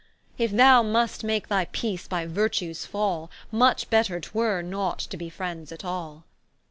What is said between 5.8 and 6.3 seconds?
all.